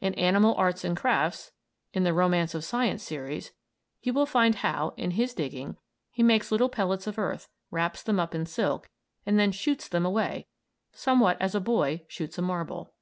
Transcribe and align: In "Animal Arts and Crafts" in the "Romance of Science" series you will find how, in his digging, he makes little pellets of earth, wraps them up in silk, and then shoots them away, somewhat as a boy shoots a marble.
In 0.00 0.14
"Animal 0.14 0.56
Arts 0.56 0.82
and 0.82 0.96
Crafts" 0.96 1.52
in 1.92 2.02
the 2.02 2.12
"Romance 2.12 2.56
of 2.56 2.64
Science" 2.64 3.04
series 3.04 3.52
you 4.02 4.12
will 4.12 4.26
find 4.26 4.56
how, 4.56 4.94
in 4.96 5.12
his 5.12 5.32
digging, 5.32 5.76
he 6.10 6.24
makes 6.24 6.50
little 6.50 6.68
pellets 6.68 7.06
of 7.06 7.20
earth, 7.20 7.48
wraps 7.70 8.02
them 8.02 8.18
up 8.18 8.34
in 8.34 8.46
silk, 8.46 8.90
and 9.24 9.38
then 9.38 9.52
shoots 9.52 9.86
them 9.86 10.04
away, 10.04 10.48
somewhat 10.90 11.36
as 11.40 11.54
a 11.54 11.60
boy 11.60 12.04
shoots 12.08 12.36
a 12.36 12.42
marble. 12.42 12.94